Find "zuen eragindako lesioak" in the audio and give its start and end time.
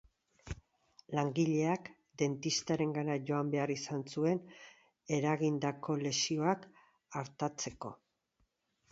4.13-6.65